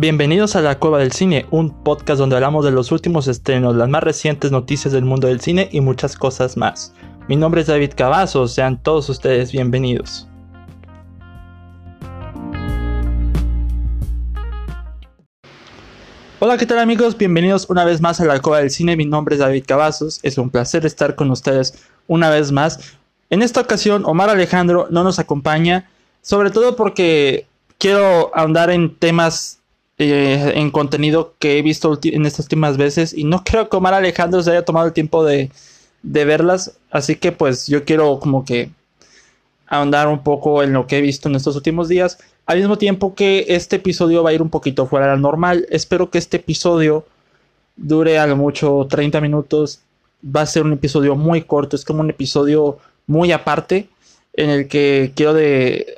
[0.00, 3.88] Bienvenidos a La Cueva del Cine, un podcast donde hablamos de los últimos estrenos, las
[3.88, 6.94] más recientes noticias del mundo del cine y muchas cosas más.
[7.26, 10.28] Mi nombre es David Cavazos, sean todos ustedes bienvenidos.
[16.38, 17.18] Hola, ¿qué tal amigos?
[17.18, 20.38] Bienvenidos una vez más a La Cueva del Cine, mi nombre es David Cavazos, es
[20.38, 21.76] un placer estar con ustedes
[22.06, 22.96] una vez más.
[23.30, 25.90] En esta ocasión, Omar Alejandro no nos acompaña,
[26.22, 29.57] sobre todo porque quiero ahondar en temas
[30.00, 33.94] eh, en contenido que he visto en estas últimas veces y no creo que Omar
[33.94, 35.50] Alejandro se haya tomado el tiempo de,
[36.04, 38.70] de verlas, así que pues yo quiero como que
[39.66, 43.16] ahondar un poco en lo que he visto en estos últimos días, al mismo tiempo
[43.16, 46.36] que este episodio va a ir un poquito fuera de lo normal, espero que este
[46.36, 47.04] episodio
[47.76, 49.80] dure a lo mucho 30 minutos,
[50.24, 53.88] va a ser un episodio muy corto, es como un episodio muy aparte
[54.32, 55.96] en el que quiero de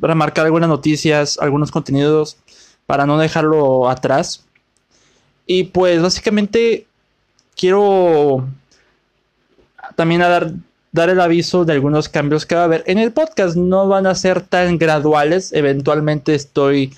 [0.00, 2.38] remarcar algunas noticias, algunos contenidos
[2.86, 4.44] para no dejarlo atrás.
[5.46, 6.86] Y pues básicamente
[7.56, 8.46] quiero
[9.96, 10.52] también dar,
[10.92, 13.56] dar el aviso de algunos cambios que va a haber en el podcast.
[13.56, 15.52] No van a ser tan graduales.
[15.52, 16.94] Eventualmente estoy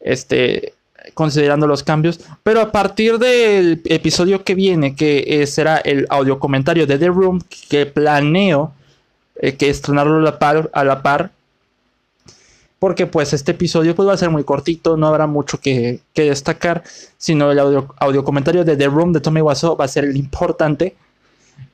[0.00, 0.74] este,
[1.14, 2.20] considerando los cambios.
[2.42, 7.08] Pero a partir del episodio que viene, que eh, será el audio comentario de The
[7.08, 8.72] Room, que planeo
[9.36, 11.30] eh, que estrenarlo a la par, a la par
[12.78, 16.84] porque pues este episodio pues va a ser muy cortito, no habrá mucho que, destacar,
[17.16, 20.94] sino el audio, comentario de The Room de Tommy Wiseau va a ser el importante.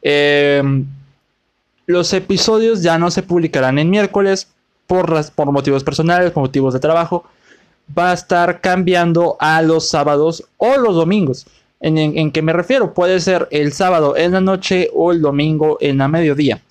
[0.00, 0.86] Em,
[1.86, 4.48] los episodios ya no se publicarán en miércoles
[4.86, 7.24] por, por motivos personales, por motivos de trabajo.
[7.96, 11.46] Va a estar cambiando a los sábados o los domingos.
[11.80, 12.94] ¿En, en, en qué me refiero?
[12.94, 16.62] Puede ser el sábado en la noche o el domingo en la mediodía.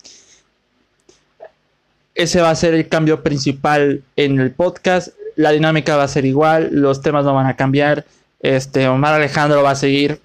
[2.14, 5.08] Ese va a ser el cambio principal en el podcast.
[5.36, 8.04] La dinámica va a ser igual, los temas no van a cambiar.
[8.40, 10.20] Este, Omar Alejandro va a seguir.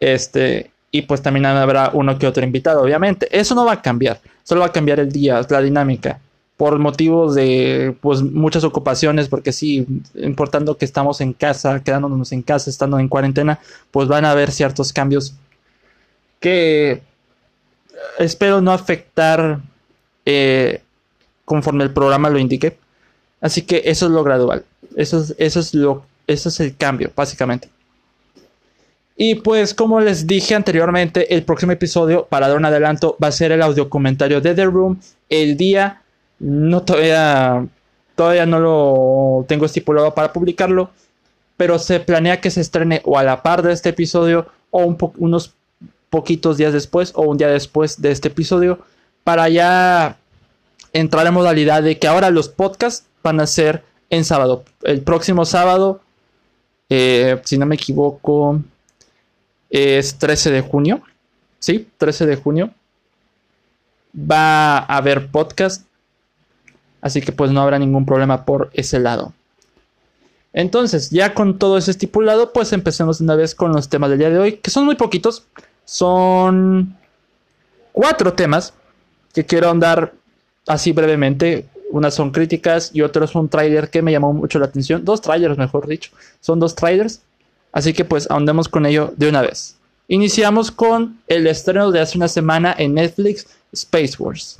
[0.00, 3.28] Este, y pues también habrá uno que otro invitado, obviamente.
[3.30, 6.20] Eso no va a cambiar, solo va a cambiar el día, la dinámica.
[6.56, 12.42] Por motivos de pues muchas ocupaciones, porque sí, importando que estamos en casa, quedándonos en
[12.42, 13.60] casa, estando en cuarentena,
[13.92, 15.34] pues van a haber ciertos cambios
[16.40, 17.00] que
[18.18, 19.60] espero no afectar
[20.30, 20.82] eh,
[21.46, 22.76] conforme el programa lo indique.
[23.40, 24.62] Así que eso es lo gradual.
[24.94, 27.70] Eso es, eso es lo, eso es el cambio, básicamente.
[29.16, 33.32] Y pues, como les dije anteriormente, el próximo episodio, para dar un adelanto, va a
[33.32, 35.00] ser el audio comentario de The Room.
[35.30, 36.02] El día,
[36.38, 37.66] no todavía,
[38.14, 40.90] todavía no lo tengo estipulado para publicarlo,
[41.56, 44.98] pero se planea que se estrene o a la par de este episodio o un
[45.16, 45.54] unos
[46.10, 48.80] poquitos días después o un día después de este episodio
[49.28, 50.16] para ya
[50.94, 54.64] entrar en modalidad de que ahora los podcasts van a ser en sábado.
[54.84, 56.00] El próximo sábado,
[56.88, 58.62] eh, si no me equivoco,
[59.68, 61.02] es 13 de junio.
[61.58, 62.70] Sí, 13 de junio.
[64.18, 65.84] Va a haber podcast.
[67.02, 69.34] Así que pues no habrá ningún problema por ese lado.
[70.54, 74.30] Entonces, ya con todo eso estipulado, pues empecemos una vez con los temas del día
[74.30, 75.44] de hoy, que son muy poquitos.
[75.84, 76.96] Son
[77.92, 78.72] cuatro temas
[79.38, 80.14] que quiero andar
[80.66, 81.64] así brevemente.
[81.92, 85.04] Unas son críticas y otros un trailer que me llamó mucho la atención.
[85.04, 86.10] Dos trailers, mejor dicho.
[86.40, 87.20] Son dos trailers.
[87.70, 89.76] Así que pues ahondemos con ello de una vez.
[90.08, 94.58] Iniciamos con el estreno de hace una semana en Netflix, Space Wars.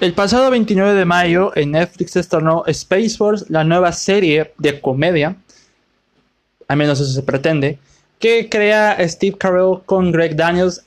[0.00, 5.36] El pasado 29 de mayo en Netflix estrenó Space Wars, la nueva serie de comedia
[6.68, 7.78] al menos eso se pretende,
[8.18, 10.82] que crea Steve Carell con Greg Daniels.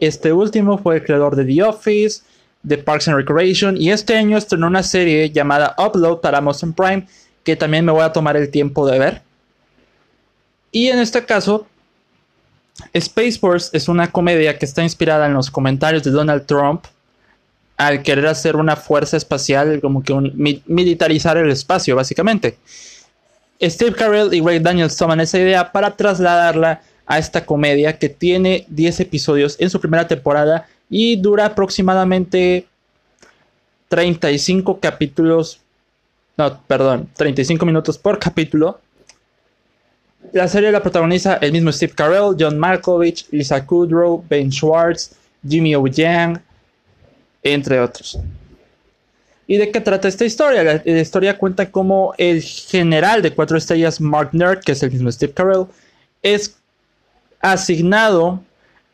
[0.00, 2.22] Este último fue el creador de The Office,
[2.62, 7.06] de Parks and Recreation, y este año estrenó una serie llamada Upload para Amazon Prime,
[7.44, 9.22] que también me voy a tomar el tiempo de ver.
[10.70, 11.66] Y en este caso,
[12.92, 16.84] Space Force es una comedia que está inspirada en los comentarios de Donald Trump
[17.76, 20.32] al querer hacer una fuerza espacial, como que un,
[20.66, 22.56] militarizar el espacio, básicamente.
[23.60, 28.64] Steve Carell y Greg Daniels toman esa idea para trasladarla a esta comedia que tiene
[28.68, 32.66] 10 episodios en su primera temporada y dura aproximadamente
[33.88, 35.60] 35 capítulos.
[36.36, 38.80] No, perdón, 35 minutos por capítulo.
[40.32, 45.14] La serie la protagoniza el mismo Steve Carell, John Malkovich, Lisa Kudrow, Ben Schwartz,
[45.46, 45.84] Jimmy O.
[47.42, 48.18] Entre otros.
[49.46, 50.62] ¿Y de qué trata esta historia?
[50.62, 55.10] La, historia cuenta cómo el general de cuatro estrellas, Mark Nerd, que es el mismo
[55.10, 55.66] Steve Carell,
[56.22, 56.56] es
[57.40, 58.42] asignado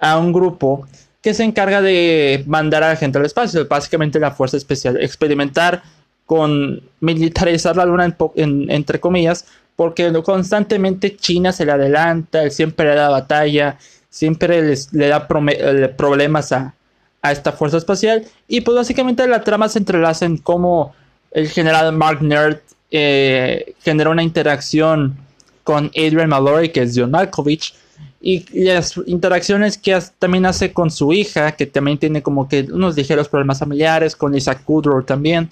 [0.00, 0.86] a un grupo
[1.20, 5.82] que se encarga de mandar a la gente al espacio, básicamente la fuerza especial, experimentar
[6.24, 9.46] con militarizar la luna entre comillas,
[9.76, 13.78] porque constantemente China se le adelanta, siempre le da batalla,
[14.10, 16.74] siempre le da problemas a,
[17.22, 20.94] a, esta fuerza espacial, y pues básicamente la trama se entrelaza en cómo
[21.30, 22.58] el general Mark Nerd
[22.90, 25.16] eh, genera una interacción
[25.64, 27.74] con Adrian Mallory, que es John Malkovich,
[28.20, 32.96] y las interacciones que también hace con su hija, que también tiene como que unos
[32.96, 35.50] ligeros problemas familiares, con Isaac Kudrow también,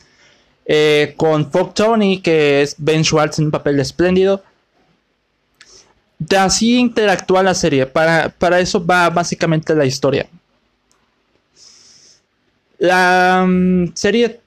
[0.65, 4.43] eh, con Folk Tony, que es Ben Schwartz en un papel espléndido.
[6.19, 10.27] De así interactúa la serie, para, para eso va básicamente la historia.
[12.79, 14.41] La mm, serie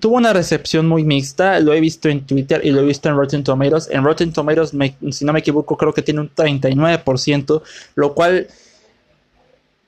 [0.00, 1.60] tuvo una recepción muy mixta.
[1.60, 3.88] Lo he visto en Twitter y lo he visto en Rotten Tomatoes.
[3.90, 4.72] En Rotten Tomatoes,
[5.10, 7.62] si no me equivoco, creo que tiene un 39%,
[7.94, 8.48] lo cual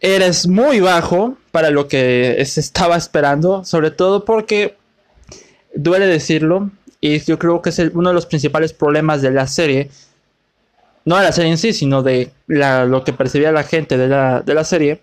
[0.00, 4.76] eres muy bajo para lo que se estaba esperando, sobre todo porque
[5.74, 9.90] duele decirlo, y yo creo que es uno de los principales problemas de la serie.
[11.04, 14.64] No de la serie en sí, sino de lo que percibía la gente de la,
[14.64, 15.02] serie.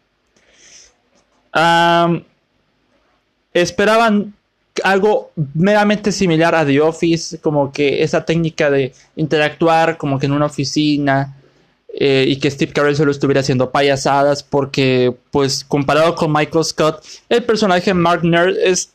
[3.61, 4.33] Esperaban
[4.83, 10.31] algo meramente similar a The Office, como que esa técnica de interactuar como que en
[10.31, 11.35] una oficina
[11.93, 17.03] eh, y que Steve Carell solo estuviera haciendo payasadas porque pues comparado con Michael Scott,
[17.27, 18.91] el personaje Mark Nerd es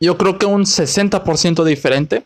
[0.00, 2.24] yo creo que un 60% diferente.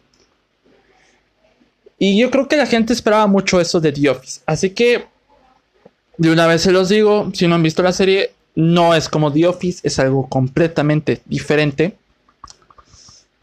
[1.99, 4.41] Y yo creo que la gente esperaba mucho eso de The Office.
[4.47, 5.07] Así que,
[6.17, 9.33] de una vez se los digo, si no han visto la serie, no es como
[9.33, 11.97] The Office, es algo completamente diferente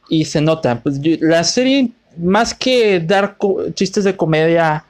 [0.09, 0.81] y se nota.
[0.83, 3.37] Pues la serie, más que dar
[3.75, 4.83] chistes de comedia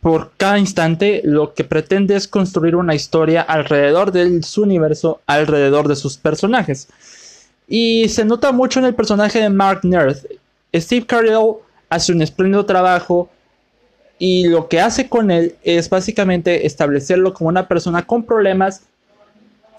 [0.00, 5.88] por cada instante, lo que pretende es construir una historia alrededor de su universo, alrededor
[5.88, 6.88] de sus personajes.
[7.68, 10.16] Y se nota mucho en el personaje de Mark Nerd.
[10.74, 11.56] Steve Carell
[11.90, 13.28] hace un espléndido trabajo
[14.18, 18.84] y lo que hace con él es básicamente establecerlo como una persona con problemas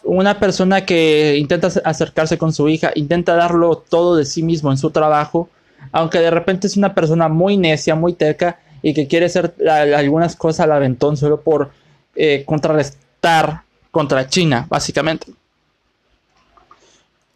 [0.05, 4.77] una persona que intenta acercarse con su hija, intenta darlo todo de sí mismo en
[4.77, 5.49] su trabajo,
[5.91, 10.35] aunque de repente es una persona muy necia, muy terca y que quiere hacer algunas
[10.35, 11.71] cosas al aventón solo por
[12.15, 15.27] eh, contrarrestar contra China, básicamente.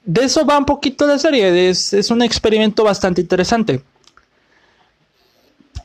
[0.05, 3.81] De eso va un poquito la serie, es, es un experimento bastante interesante.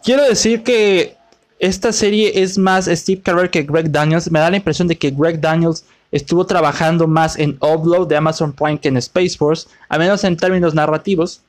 [0.02, 1.16] Quiero decir que
[1.58, 4.30] esta serie es más Steve Carell que Greg Daniels.
[4.30, 8.52] Me da la impresión de que Greg Daniels estuvo trabajando más en Upload de Amazon
[8.52, 11.42] Prime que en Space Force, al menos en términos narrativos.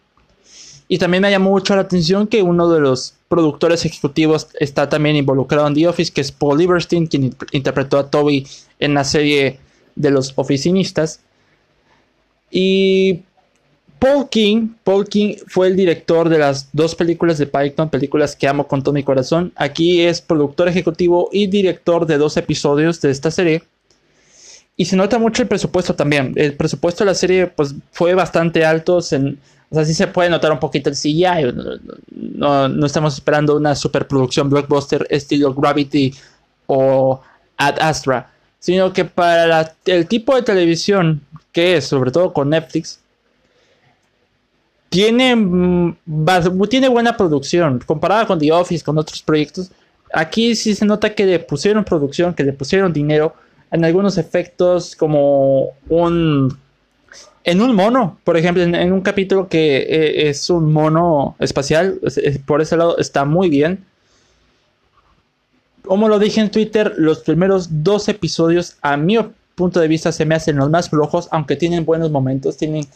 [0.87, 5.17] Y también me llamó mucho la atención que uno de los productores ejecutivos está también
[5.17, 8.47] involucrado en The Office, que es Paul Lieberstein, quien interpretó a Toby
[8.79, 9.59] en la serie
[9.95, 11.19] de los oficinistas.
[12.49, 13.21] Y
[13.99, 18.47] Paul King, Paul King fue el director de las dos películas de Python, películas que
[18.47, 19.53] amo con todo mi corazón.
[19.55, 23.61] Aquí es productor ejecutivo y director de dos episodios de esta serie.
[24.77, 26.33] Y se nota mucho el presupuesto también.
[26.35, 28.97] El presupuesto de la serie pues, fue bastante alto.
[28.97, 29.21] o sea,
[29.85, 31.53] sí se puede notar un poquito el CGI.
[32.11, 36.13] No, no, estamos esperando una superproducción blockbuster estilo Gravity
[36.67, 37.21] o
[37.57, 38.29] Ad Astra.
[38.59, 41.21] Sino que para el tipo de televisión
[41.53, 42.99] que es, sobre todo con Netflix,
[44.89, 45.97] tiene, mm,
[46.69, 47.79] tiene buena producción.
[47.85, 49.71] Comparada con The Office, con otros proyectos.
[50.13, 53.35] Aquí sí se nota que le pusieron producción, que le pusieron dinero
[53.71, 56.57] en algunos efectos como un
[57.45, 61.99] en un mono, por ejemplo, en, un capítulo que eh, es un mono espacial,
[62.47, 63.85] por ese lado está muy bien.
[65.83, 69.19] Como lo dije en Twitter, los primeros dos episodios, a mi
[69.53, 72.87] punto de vista, se me hacen los más flojos, aunque tienen buenos momentos, tienen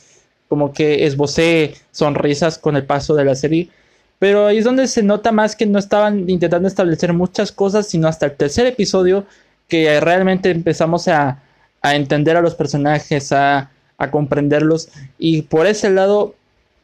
[0.48, 3.70] como que esbocé sonrisas con el paso de la serie.
[4.18, 8.08] Pero ahí es donde se nota más que no estaban intentando establecer muchas cosas, sino
[8.08, 9.26] hasta el tercer episodio
[9.70, 11.44] que realmente empezamos a,
[11.82, 13.72] entender a los personajes, a,
[14.12, 14.90] comprenderlos.
[15.18, 16.36] Y por ese lado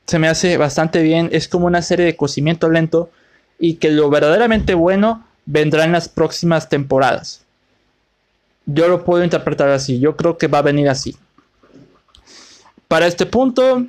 [0.06, 1.30] se me hace bastante bien.
[1.32, 3.10] Es como una serie de cocimiento lento
[3.60, 7.42] y que lo verdaderamente bueno vendrá en las próximas temporadas.
[8.66, 10.00] Yo lo puedo interpretar así.
[10.00, 11.16] Yo creo que va a venir así.
[12.88, 13.86] Para este punto,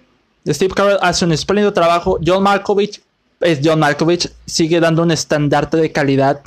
[0.46, 2.18] Steve Carell hace un espléndido trabajo.
[2.24, 3.02] John Malkovich
[3.40, 4.30] es John Malkovich.
[4.46, 6.40] Sigue dando un estandarte de calidad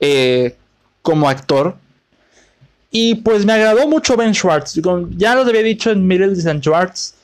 [0.00, 0.56] eh,
[1.02, 1.76] como actor.
[2.94, 4.78] Y pues me agradó mucho Ben Schwartz.
[5.16, 7.14] Ya lo había dicho en Middles and Schwartz.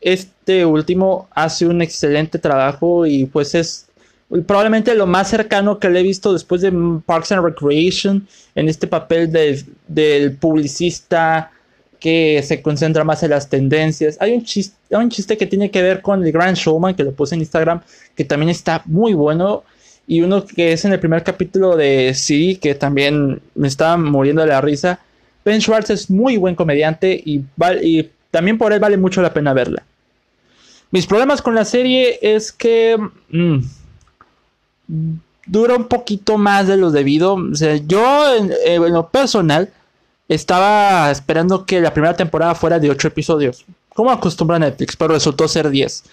[0.00, 3.86] Este último hace un excelente trabajo y pues es
[4.46, 6.72] probablemente lo más cercano que le he visto después de
[7.04, 9.30] Parks and Recreation, en este papel
[9.88, 11.50] del publicista
[11.98, 14.16] que se concentra más en las tendencias.
[14.20, 17.12] Hay un, chiste, un chiste que tiene que ver con el Grand Showman, que lo
[17.12, 17.80] puse en Instagram,
[18.16, 19.64] que también está muy bueno.
[20.06, 24.42] Y uno que es en el primer capítulo de Sí, que también me estaba muriendo
[24.42, 25.00] de la risa.
[25.44, 27.44] Ben Schwartz es muy buen comediante y,
[28.30, 29.82] también por él vale mucho la pena verla.
[30.90, 32.98] Mis problemas con la serie es que...
[33.30, 33.58] Mm,
[35.46, 37.34] dura un poquito más de lo debido.
[37.34, 39.70] O sea, yo en, lo personal
[40.28, 45.48] estaba esperando que la primera temporada fuera de 8 episodios, como acostumbra Netflix, pero resultó
[45.48, 46.04] ser 10.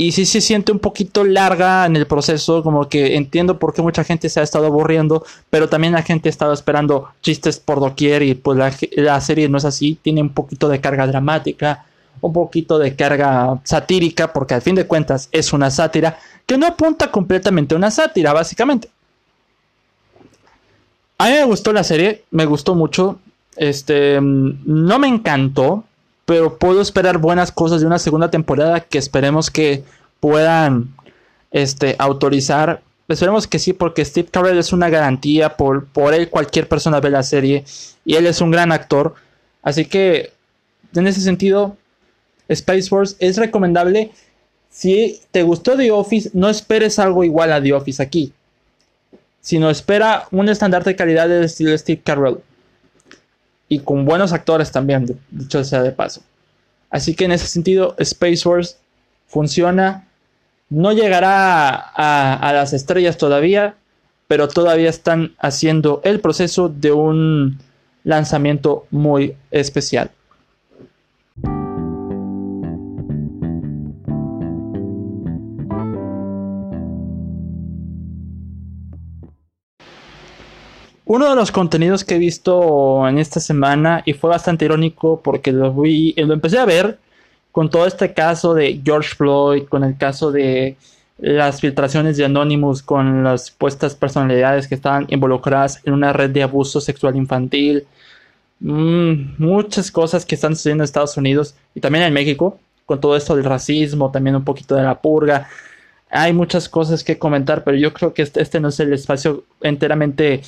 [0.00, 3.82] Y sí se siente un poquito larga en el proceso, como que entiendo por qué
[3.82, 7.80] mucha gente se ha estado aburriendo, pero también la gente ha estado esperando chistes por
[7.80, 11.84] doquier y pues la, la serie no es así, tiene un poquito de carga dramática,
[12.20, 16.68] un poquito de carga satírica, porque al fin de cuentas es una sátira que no
[16.68, 18.88] apunta completamente a una sátira, básicamente.
[21.18, 23.18] A mí me gustó la serie, me gustó mucho.
[23.56, 25.82] Este, no me encantó,
[26.28, 29.82] pero puedo esperar buenas cosas de una segunda temporada que esperemos que
[30.20, 30.94] puedan
[31.52, 32.82] este, autorizar.
[33.08, 35.56] Esperemos que sí, porque Steve Carell es una garantía.
[35.56, 37.64] Por, él cualquier persona ve la serie
[38.04, 39.14] y él es un gran actor.
[39.62, 40.34] Así que,
[40.94, 41.78] en ese sentido,
[42.48, 44.10] Space Force es recomendable.
[44.68, 48.34] Si te gustó The Office, no esperes algo igual a The Office aquí.
[49.40, 52.36] Sino espera un estándar de calidad del estilo Steve Carell.
[53.68, 56.22] Y con buenos actores también, dicho sea de paso.
[56.90, 58.76] Así que en ese sentido, Space Force
[59.26, 60.06] funciona.
[60.70, 63.74] No llegará a, a las estrellas todavía,
[64.26, 67.58] pero todavía están haciendo el proceso de un
[68.04, 70.10] lanzamiento muy especial.
[81.08, 85.52] Uno de los contenidos que he visto en esta semana y fue bastante irónico porque
[85.52, 86.98] lo vi, lo empecé a ver
[87.50, 90.76] con todo este caso de George Floyd, con el caso de
[91.16, 96.42] las filtraciones de Anonymous con las supuestas personalidades que estaban involucradas en una red de
[96.42, 97.86] abuso sexual infantil.
[98.60, 103.16] Mm, muchas cosas que están sucediendo en Estados Unidos y también en México, con todo
[103.16, 105.48] esto del racismo, también un poquito de la purga.
[106.10, 109.44] Hay muchas cosas que comentar, pero yo creo que este, este no es el espacio
[109.62, 110.42] enteramente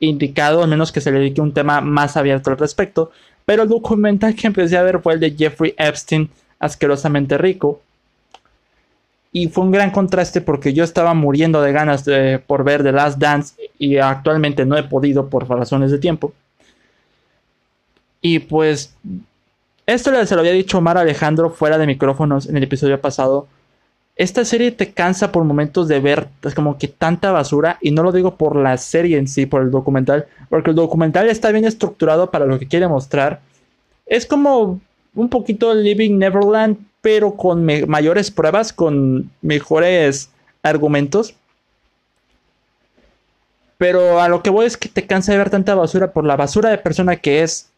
[0.00, 3.10] indicado, al menos que se le dedique un tema más abierto al respecto.
[3.44, 7.80] Pero el documental que empecé a ver fue el de Jeffrey Epstein, asquerosamente rico.
[9.32, 12.92] Y fue un gran contraste porque yo estaba muriendo de ganas de, por ver The
[12.92, 16.32] Last Dance y actualmente no he podido por razones de tiempo.
[18.20, 18.94] Y pues,
[19.86, 23.48] esto se lo había dicho Omar Alejandro fuera de micrófonos en el episodio pasado
[24.16, 28.02] esta serie te cansa por momentos de ver es como que tanta basura y no
[28.02, 31.64] lo digo por la serie en sí, por el documental, porque el documental está bien
[31.64, 33.40] estructurado para lo que quiere mostrar.
[34.06, 34.80] Es como
[35.14, 40.30] un poquito Living Neverland, pero con mayores pruebas, con mejores
[40.62, 41.34] argumentos.
[43.78, 46.36] Pero a lo que voy es que te cansa de ver tanta basura por la
[46.36, 47.68] basura de persona que es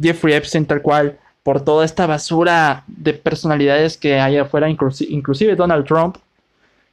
[0.00, 1.18] Jeffrey Epstein tal cual
[1.48, 6.18] por toda esta basura de personalidades que hay afuera, inclusive Donald Trump,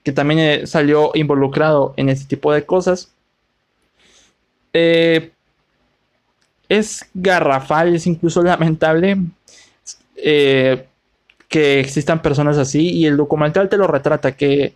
[0.02, 3.12] que también eh, salió involucrado en este tipo de cosas.
[4.72, 5.34] Eh,
[6.70, 9.18] es garrafal, es incluso lamentable
[10.16, 10.86] eh,
[11.50, 14.74] que existan personas así y el documental te lo retrata que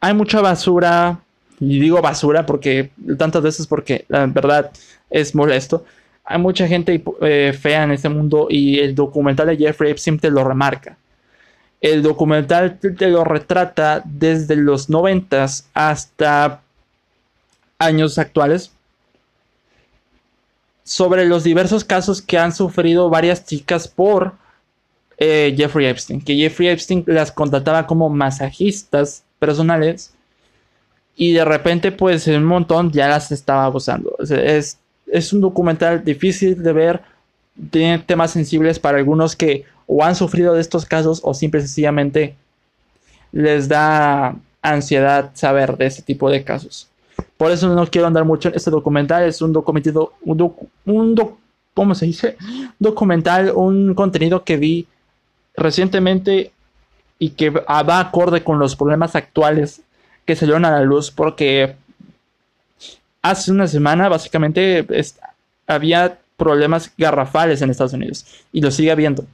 [0.00, 1.20] hay mucha basura
[1.60, 4.70] y digo basura porque tantas veces porque la verdad
[5.10, 5.84] es molesto
[6.24, 10.30] hay mucha gente eh, fea en este mundo y el documental de Jeffrey Epstein te
[10.30, 10.96] lo remarca.
[11.80, 16.62] El documental te lo retrata desde los noventas hasta
[17.78, 18.72] años actuales
[20.82, 24.32] sobre los diversos casos que han sufrido varias chicas por
[25.18, 26.22] eh, Jeffrey Epstein.
[26.22, 30.14] Que Jeffrey Epstein las contrataba como masajistas personales
[31.16, 34.16] y de repente pues un montón ya las estaba abusando.
[34.20, 34.78] es
[35.14, 37.00] es un documental difícil de ver,
[37.70, 42.34] tiene temas sensibles para algunos que o han sufrido de estos casos o simple sencillamente
[43.30, 46.88] les da ansiedad saber de este tipo de casos.
[47.36, 51.14] Por eso no quiero andar mucho en este documental, es un documental, un,
[51.74, 52.36] ¿cómo se dice?
[52.80, 54.88] Documental, un contenido que vi
[55.56, 56.50] recientemente
[57.20, 59.82] y que va acorde con los problemas actuales
[60.24, 61.76] que se dieron a la luz porque
[63.24, 64.86] hace una semana básicamente
[65.66, 69.24] había problemas garrafales en Estados Unidos y lo sigue habiendo.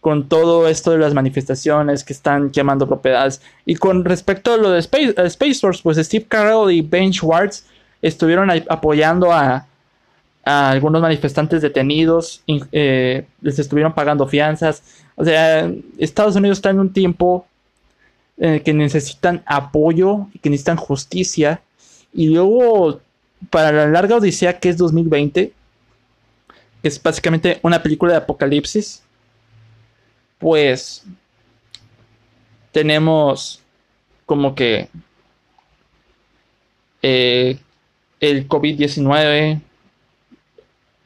[0.00, 3.40] con todo esto de las manifestaciones que están quemando propiedades.
[3.64, 7.64] Y con respecto a lo de Space, Space Force, pues Steve Carell y Ben Schwartz
[8.02, 9.64] estuvieron apoyando a,
[10.44, 14.82] algunos manifestantes detenidos, eh, les estuvieron pagando fianzas.
[15.14, 17.46] O sea, Estados Unidos está en un tiempo
[18.38, 21.60] el que necesitan apoyo, que necesitan justicia.
[22.12, 23.00] Y luego,
[23.50, 25.52] para la larga odisea que es 2020,
[26.82, 29.02] que es básicamente una película de apocalipsis,
[30.38, 31.04] pues
[32.72, 33.60] tenemos
[34.26, 34.88] como que
[37.02, 37.58] eh,
[38.20, 39.60] el COVID-19,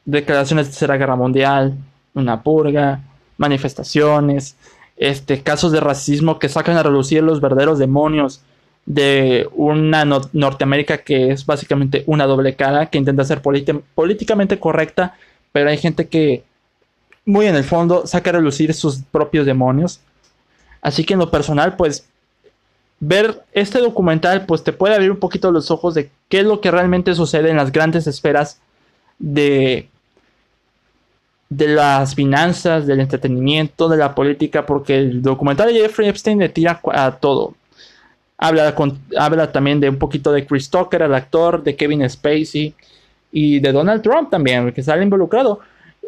[0.05, 1.77] declaraciones de Tercera Guerra Mundial,
[2.13, 3.01] una purga,
[3.37, 4.55] manifestaciones,
[4.95, 8.41] este, casos de racismo que sacan a relucir los verdaderos demonios
[8.87, 15.15] de una Norteamérica que es básicamente una doble cara, que intenta ser políticamente correcta,
[15.51, 16.43] pero hay gente que
[17.25, 19.99] muy en el fondo saca a relucir sus propios demonios.
[20.81, 22.07] Así que en lo personal, pues
[23.01, 26.61] ver este documental pues te puede abrir un poquito los ojos de qué es lo
[26.61, 28.59] que realmente sucede en las grandes esferas
[29.19, 29.89] de
[31.49, 36.49] de las finanzas, del entretenimiento, de la política, porque el documental de Jeffrey Epstein le
[36.49, 37.53] tira a todo.
[38.37, 38.75] Habla,
[39.17, 42.75] habla también de un poquito de Chris Tucker, el actor, de Kevin Spacey
[43.31, 45.59] y de Donald Trump también, que sale involucrado.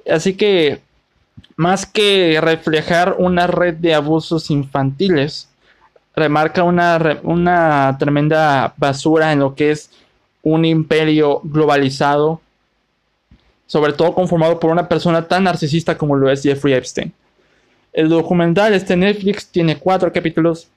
[0.09, 0.81] Así que
[1.55, 5.49] más que reflejar una red de abusos infantiles,
[6.15, 9.89] remarca una, una tremenda basura en lo que es
[10.41, 12.41] un imperio globalizado,
[13.67, 17.13] sobre todo conformado por una persona tan narcisista como lo es Jeffrey Epstein.
[17.93, 20.67] El documental, este Netflix, tiene cuatro capítulos.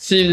[0.00, 0.24] Si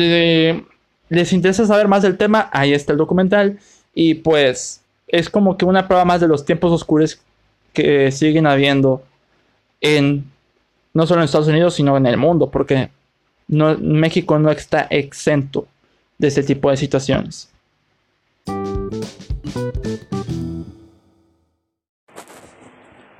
[1.10, 3.60] les interesa saber más del tema, ahí está el documental.
[3.94, 7.20] Y pues es como que una prueba más de los tiempos oscuros
[7.74, 9.04] que siguen habiendo
[9.82, 10.24] en
[10.94, 12.92] no solo en Estados Unidos, sino en el mundo, porque
[13.50, 15.68] México no está exento
[16.18, 17.52] de este tipo de situaciones.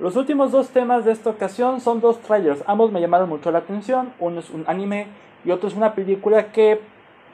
[0.00, 3.58] Los últimos dos temas de esta ocasión son dos trailers, ambos me llamaron mucho la
[3.58, 5.08] atención, uno es un anime
[5.44, 6.80] y otro es una película que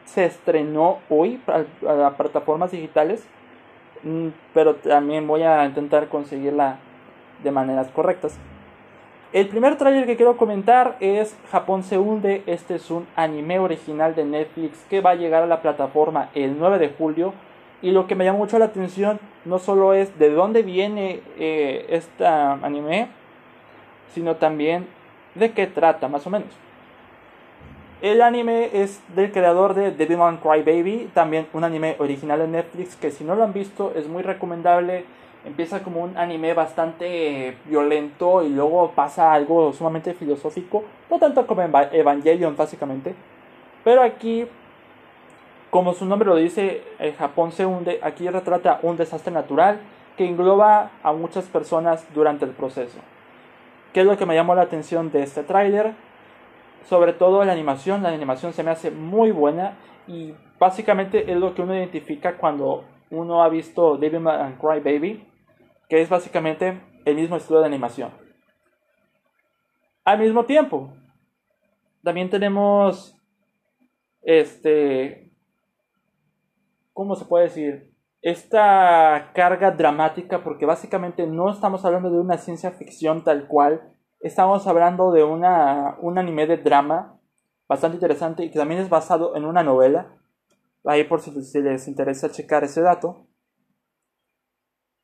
[0.04, 3.26] se estrenó hoy para, plataformas digitales,
[4.02, 6.78] mm, pero también voy a intentar conseguirla
[7.42, 8.38] de maneras correctas.
[9.32, 12.44] El primer tráiler que quiero comentar es Japón se hunde.
[12.46, 16.56] Este es un anime original de Netflix que va a llegar a la plataforma el
[16.56, 17.34] 9 de julio.
[17.82, 21.84] Y lo que me llama mucho la atención no solo es de dónde viene eh,
[21.88, 23.08] este anime,
[24.14, 24.86] sino también
[25.34, 26.63] de qué trata, más o menos.
[28.04, 33.10] El anime es del creador de Devilman Crybaby, también un anime original de Netflix que
[33.10, 35.06] si no lo han visto es muy recomendable
[35.46, 41.62] empieza como un anime bastante violento y luego pasa algo sumamente filosófico, no tanto como
[41.62, 43.14] Evangelion básicamente,
[43.84, 44.46] pero aquí,
[45.70, 49.80] como su nombre lo dice, el Japón se hunde, aquí retrata un desastre natural
[50.18, 52.98] que engloba a muchas personas durante el proceso.
[53.94, 55.94] ¿Qué es lo que me llamó la atención de este tráiler?
[56.84, 61.54] Sobre todo la animación, la animación se me hace muy buena y básicamente es lo
[61.54, 65.26] que uno identifica cuando uno ha visto Devil and Cry Baby
[65.88, 68.10] que es básicamente el mismo estilo de animación.
[70.04, 70.92] Al mismo tiempo,
[72.02, 73.16] también tenemos
[74.22, 75.30] este
[76.92, 77.90] ¿cómo se puede decir?
[78.22, 83.93] Esta carga dramática porque básicamente no estamos hablando de una ciencia ficción tal cual,
[84.24, 87.20] estamos hablando de una, un anime de drama
[87.68, 90.16] bastante interesante y que también es basado en una novela.
[90.84, 93.26] Ahí por si les interesa checar ese dato.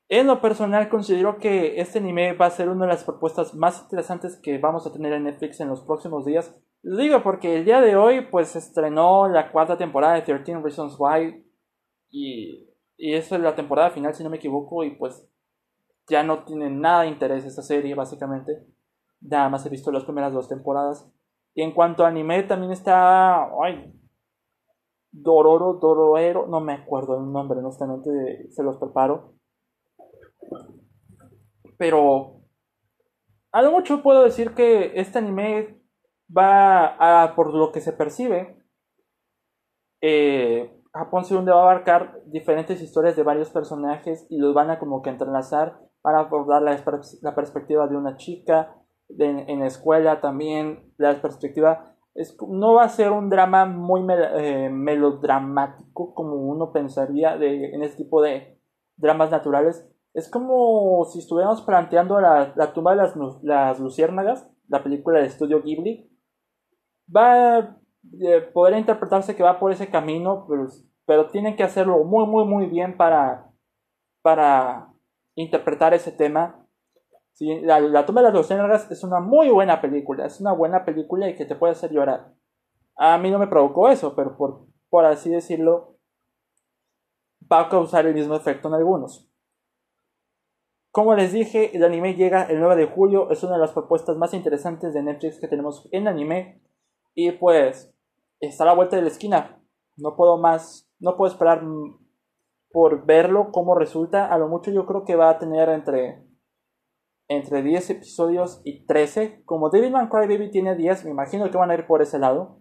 [0.08, 3.82] En lo personal considero que este anime va a ser una de las propuestas más
[3.82, 6.58] interesantes que vamos a tener en Netflix en los próximos días.
[6.82, 10.96] Lo digo porque el día de hoy pues estrenó la cuarta temporada de 13 Reasons
[10.98, 11.44] Why
[12.08, 15.28] y, y es la temporada final si no me equivoco y pues
[16.08, 18.66] ya no tiene nada de interés esta serie básicamente.
[19.20, 21.10] Nada más he visto las primeras dos temporadas.
[21.54, 23.50] Y en cuanto a anime también está...
[23.62, 23.92] Ay,
[25.12, 29.40] Dororo, Doroero, no me acuerdo el nombre, honestamente se los preparo
[31.80, 32.42] pero
[33.52, 35.82] a lo mucho puedo decir que este anime
[36.28, 38.62] va a, por lo que se percibe,
[40.02, 44.78] eh, Japón donde va a abarcar diferentes historias de varios personajes y los van a
[44.78, 48.76] como que entrelazar, van a abordar la perspectiva de una chica
[49.18, 54.68] en la escuela también, la perspectiva es, no va a ser un drama muy eh,
[54.70, 58.58] melodramático como uno pensaría de, en este tipo de
[58.96, 65.20] dramas naturales, es como si estuviéramos planteando la, tumba de las, las luciérnagas la película
[65.20, 66.08] de estudio Ghibli,
[67.14, 67.76] va a
[68.20, 70.68] eh, poder interpretarse que va por ese camino, pero,
[71.04, 73.50] pero tienen que hacerlo muy, muy, muy bien para,
[74.22, 74.94] para
[75.34, 76.59] interpretar ese tema.
[77.38, 81.28] La, la tumba de las luciérnagas es una muy buena película, es una buena película
[81.28, 82.34] y que te puede hacer llorar.
[82.96, 85.96] A mí no me provocó eso, pero por, por así decirlo,
[87.50, 89.30] va a causar el mismo efecto en algunos.
[90.92, 94.16] Como les dije, el anime llega el 9 de julio, es una de las propuestas
[94.16, 96.60] más interesantes de Netflix que tenemos en anime.
[97.14, 97.94] Y pues,
[98.40, 99.62] está a la vuelta de la esquina.
[99.96, 101.62] No puedo más, no puedo esperar
[102.72, 104.26] por verlo, cómo resulta.
[104.32, 106.24] A lo mucho yo creo que va a tener entre,
[107.30, 109.44] entre 10 episodios y 13.
[109.44, 112.60] Como Devilman Crybaby tiene 10, me imagino que van a ir por ese lado.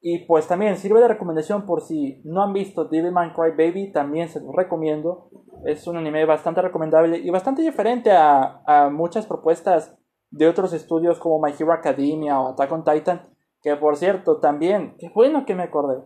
[0.00, 4.40] Y pues también sirve de recomendación por si no han visto Devilman Crybaby, también se
[4.40, 5.28] los recomiendo.
[5.66, 9.94] Es un anime bastante recomendable y bastante diferente a, a muchas propuestas
[10.30, 13.20] de otros estudios como My Hero Academia o Attack on Titan.
[13.60, 16.02] Que por cierto, también, qué bueno que me acordé.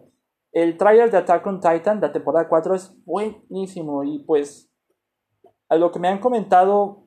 [0.51, 4.03] El trailer de Attack on Titan, la temporada 4, es buenísimo.
[4.03, 4.66] Y pues,
[5.69, 7.07] a lo que me han comentado,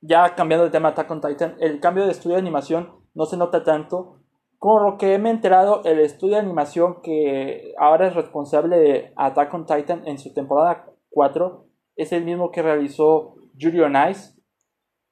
[0.00, 3.36] ya cambiando de tema Attack on Titan, el cambio de estudio de animación no se
[3.36, 4.18] nota tanto
[4.58, 9.54] con lo que he enterado, el estudio de animación que ahora es responsable de Attack
[9.54, 14.36] on Titan en su temporada 4 es el mismo que realizó Yuri on Ice.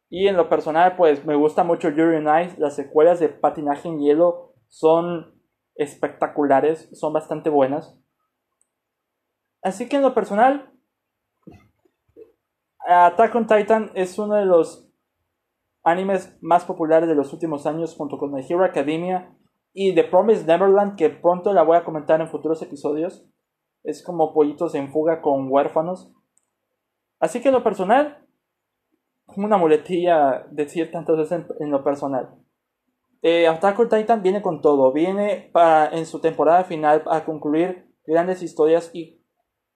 [0.09, 2.57] Y en lo personal, pues me gusta mucho Yuri on Ice.
[2.59, 5.41] Las secuelas de patinaje en hielo son
[5.77, 7.97] espectaculares, son bastante buenas.
[9.63, 10.73] Así que en lo personal,
[12.87, 14.89] Attack on Titan es uno de los
[15.83, 19.37] animes más populares de los últimos años junto con My Hero Academia
[19.73, 23.27] y The Promised Neverland que pronto la voy a comentar en futuros episodios.
[23.83, 26.13] Es como pollitos en fuga con huérfanos.
[27.19, 28.25] Así que en lo personal,
[29.37, 32.37] una muletilla decir tantas veces en, lo personal.
[33.23, 37.93] Eh, Attack on Titan viene con todo, viene para, en su temporada final a concluir
[38.07, 39.16] grandes historias y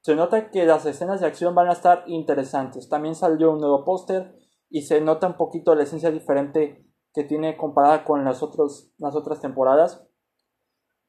[0.02, 2.88] se nota que las escenas de acción van a estar interesantes.
[2.88, 4.34] También salió un nuevo póster
[4.70, 9.14] y se nota un poquito la esencia diferente que tiene comparada con las, otros, las
[9.14, 10.06] otras temporadas.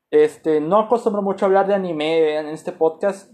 [0.09, 3.31] Este, no acostumbro mucho a hablar de anime en este podcast.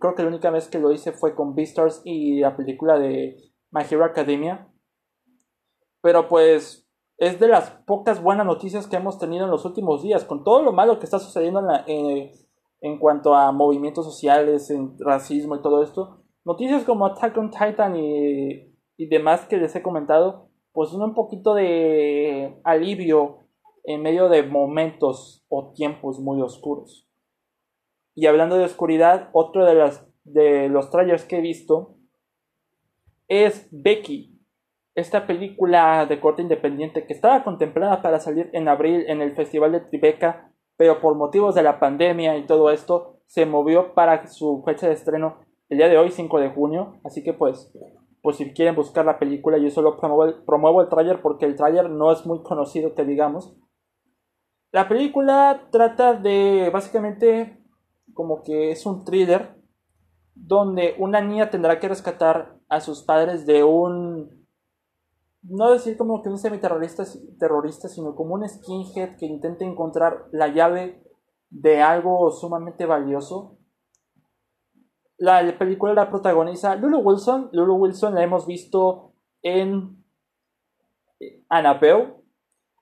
[0.00, 3.36] creo que la única vez que lo hice fue con Beastars y la película de
[3.70, 4.72] My Hero Academia.
[6.00, 6.88] Pero pues
[7.18, 10.62] es de las pocas buenas noticias que hemos tenido en los últimos días, con todo
[10.62, 12.30] lo malo que está sucediendo en, en
[12.98, 16.22] cuanto a movimientos sociales, en racismo y todo esto.
[16.44, 21.54] Noticias como Attack on Titan y y demás que les he comentado, pues un poquito
[21.54, 23.46] de alivio
[23.84, 27.08] en medio de momentos o tiempos muy oscuros.
[28.14, 31.96] Y hablando de oscuridad, otro de, las, de los trailers que he visto
[33.26, 34.38] es Becky,
[34.94, 39.72] esta película de corte independiente que estaba contemplada para salir en abril en el Festival
[39.72, 40.49] de Tribeca,
[40.80, 44.94] pero por motivos de la pandemia y todo esto se movió para su fecha de
[44.94, 45.36] estreno
[45.68, 47.02] el día de hoy, 5 de junio.
[47.04, 47.70] Así que pues
[48.22, 51.54] pues si quieren buscar la película, yo solo promuevo el, promuevo el tráiler porque el
[51.54, 53.54] tráiler no es muy conocido que digamos.
[54.72, 57.62] La película trata de básicamente
[58.14, 59.60] como que es un thriller
[60.34, 64.39] donde una niña tendrá que rescatar a sus padres de un
[65.42, 67.04] no decir como que un semiterrorista
[67.38, 71.02] terrorista, sino como un skinhead que intenta encontrar la llave
[71.48, 73.60] de algo sumamente valioso
[75.20, 77.50] la película la protagoniza Lulu Wilson.
[77.52, 80.02] Lulu Wilson la hemos visto en
[81.48, 82.14] Annabelle.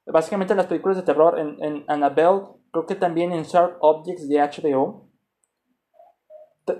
[0.07, 2.43] Básicamente las películas de terror en, en Annabelle.
[2.71, 5.09] Creo que también en Sharp Objects de HBO.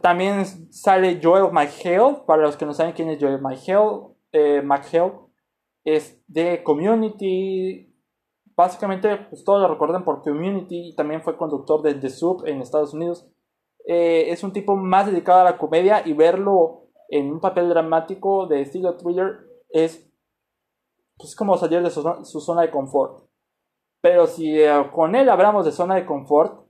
[0.01, 2.23] también sale Joel McHale.
[2.25, 4.15] Para los que no saben quién es Joel McHale.
[4.31, 5.28] Eh, McHale
[5.85, 7.95] es de Community.
[8.57, 10.91] Básicamente, pues todos lo recuerdan por Community.
[10.91, 13.29] Y también fue conductor de The Soup en Estados Unidos.
[13.87, 18.47] Eh, es un tipo más dedicado a la comedia y verlo en un papel dramático
[18.47, 20.11] de estilo thriller es
[21.17, 23.27] pues, como salir de su, zona de confort.
[24.01, 26.69] Pero si eh, con él hablamos de zona de confort,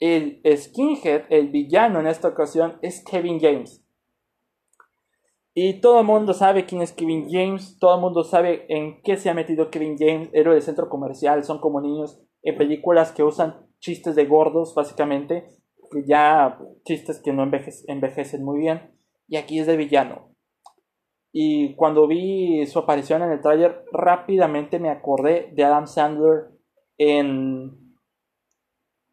[0.00, 3.83] el skinhead, el villano en esta ocasión, es Kevin James.
[5.56, 9.16] Y todo el mundo sabe quién es Kevin James, todo el mundo sabe en qué
[9.16, 13.22] se ha metido Kevin James, héroe de centro comercial, son como niños en películas que
[13.22, 15.46] usan chistes de gordos, básicamente,
[16.06, 18.94] ya chistes que no envejecen muy bien.
[19.28, 20.34] Y aquí es de villano.
[21.32, 26.50] Y cuando vi su aparición en el tráiler, rápidamente me acordé de Adam Sandler
[26.98, 27.96] en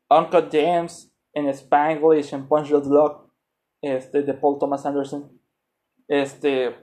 [0.09, 3.31] Uncle James, en Spanglish, en Punch the Luck,
[3.81, 5.40] este, de Paul Thomas Anderson.
[6.11, 6.75] Este.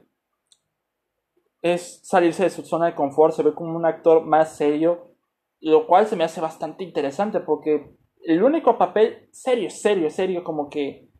[1.60, 5.12] es salirse de su zona de confort, se ve como un actor más serio,
[5.60, 10.70] lo cual se me hace bastante interesante porque el único papel serio, serio, serio, como
[10.70, 11.10] que,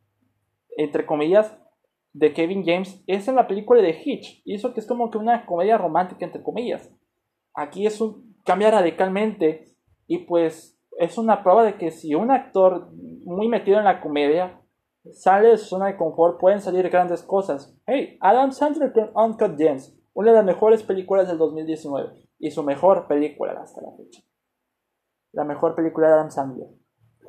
[0.78, 1.58] entre comillas,
[2.14, 5.18] de Kevin James es en la película de Hitch, y eso que es como que
[5.18, 6.90] una comedia romántica, entre comillas.
[7.52, 9.74] Aquí es un cambia radicalmente
[10.06, 12.88] y pues es una prueba de que si un actor
[13.26, 14.62] muy metido en la comedia
[15.12, 17.76] sale de su zona de confort, pueden salir grandes cosas.
[17.86, 22.62] Hey, Adam Sandler con Uncut Gems, una de las mejores películas del 2019 y su
[22.62, 24.22] mejor película hasta la fecha.
[25.32, 26.68] La mejor película de Adam Sandler.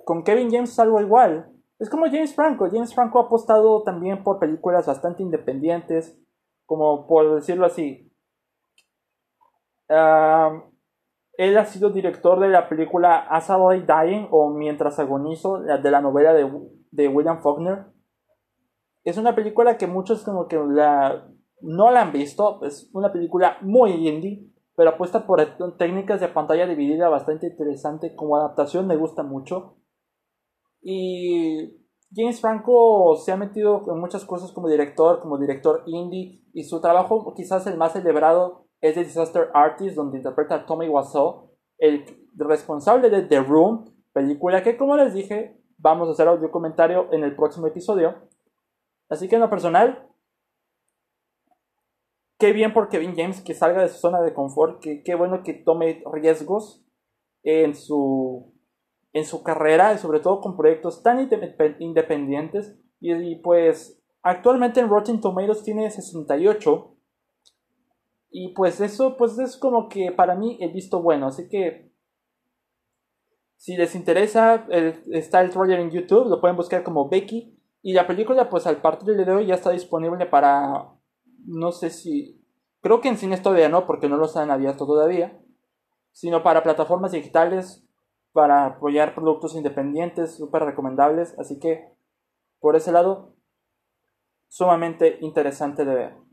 [0.05, 1.51] Con Kevin James es algo igual.
[1.79, 2.67] Es como James Franco.
[2.71, 6.17] James Franco ha apostado también por películas bastante independientes,
[6.65, 8.11] como por decirlo así.
[9.87, 16.01] él ha sido director de la película As I Dying o Mientras Agonizo, de la
[16.01, 16.49] novela de,
[16.99, 17.85] de William Faulkner.
[19.03, 21.31] Es una película que muchos como que la,
[21.61, 22.63] no la han visto.
[22.63, 25.41] Es una película muy indie, pero apuesta por
[25.77, 28.15] técnicas de pantalla dividida bastante interesante.
[28.15, 29.77] Como adaptación me gusta mucho.
[30.81, 31.79] Y
[32.13, 36.81] James Franco se ha metido en muchas cosas como director, como director indie, y su
[36.81, 42.05] trabajo quizás el más celebrado es The Disaster Artist, donde interpreta a Tommy Wiseau, el
[42.35, 47.23] responsable de The Room, película que como les dije, vamos a hacer audio comentario en
[47.23, 48.15] el próximo episodio.
[49.09, 50.07] Así que en lo personal,
[52.37, 55.41] qué bien por Kevin James que salga de su zona de confort, que qué bueno
[55.43, 56.85] que tome riesgos
[57.43, 58.53] en su
[59.11, 61.27] en su carrera, y sobre todo con proyectos tan
[61.79, 62.77] independientes.
[62.99, 66.95] Y, pues actualmente en Rotten Tomatoes tiene 68.
[68.31, 71.27] Y pues eso pues es como que para mí he visto bueno.
[71.27, 71.88] Así que
[73.59, 74.65] si les interesa,
[75.11, 77.59] está el trailer en YouTube, lo pueden buscar como Becky.
[77.81, 80.93] Y la película pues al partir de hoy ya está disponible para,
[81.45, 82.41] no sé si,
[82.79, 85.37] creo que en cines todavía no, porque no lo han abierto todavía.
[86.13, 87.85] Sino para plataformas digitales
[88.31, 91.37] para apoyar productos independientes, súper recomendables.
[91.37, 91.91] Así que,
[92.61, 93.35] por ese lado,
[94.47, 96.28] sumamente interesante de ver.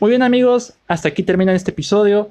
[0.00, 2.30] Muy bien amigos, hasta aquí termina este episodio.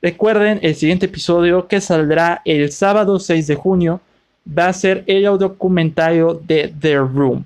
[0.00, 4.00] Recuerden, el siguiente episodio que saldrá el sábado 6 de junio
[4.46, 7.44] va a ser el documentario de The Room.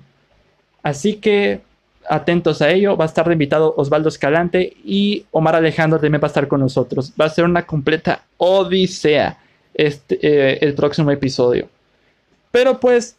[0.81, 1.61] Así que
[2.09, 2.95] atentos a ello.
[2.95, 7.11] Va a estar invitado Osvaldo Escalante y Omar Alejandro también va a estar con nosotros.
[7.19, 9.37] Va a ser una completa odisea
[9.73, 11.67] este, eh, el próximo episodio.
[12.51, 13.17] Pero pues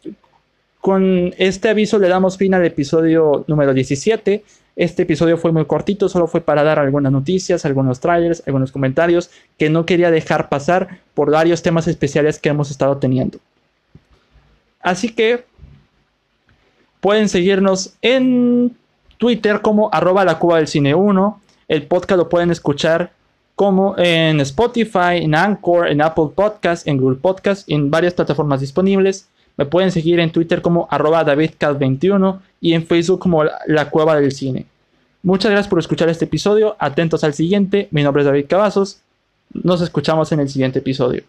[0.81, 4.43] con este aviso le damos fin al episodio número 17.
[4.75, 9.29] Este episodio fue muy cortito, solo fue para dar algunas noticias, algunos trailers, algunos comentarios
[9.57, 13.39] que no quería dejar pasar por varios temas especiales que hemos estado teniendo.
[14.81, 15.45] Así que
[17.03, 18.77] Pueden seguirnos en
[19.17, 21.41] Twitter como arroba la Cuba del Cine 1.
[21.67, 23.11] El podcast lo pueden escuchar
[23.55, 29.27] como en Spotify, en Anchor, en Apple Podcast, en Google Podcast, en varias plataformas disponibles.
[29.57, 34.31] Me pueden seguir en Twitter como arroba DavidCat21 y en Facebook como La Cueva del
[34.31, 34.65] Cine.
[35.21, 36.75] Muchas gracias por escuchar este episodio.
[36.79, 37.87] Atentos al siguiente.
[37.91, 38.99] Mi nombre es David Cavazos.
[39.53, 41.23] Nos escuchamos en el siguiente episodio.